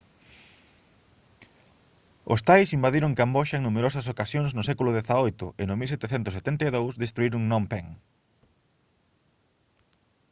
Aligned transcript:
os 2.33 2.41
thais 2.47 2.69
invadiron 2.77 3.17
camboxa 3.19 3.55
en 3.57 3.65
numerosas 3.67 4.05
ocasións 4.13 4.51
no 4.53 4.63
século 4.69 4.89
xviii 4.97 5.33
e 5.61 5.63
no 5.69 5.75
1772 5.81 7.01
destruíron 7.03 7.41
phnom 7.45 7.63
phen 7.71 7.87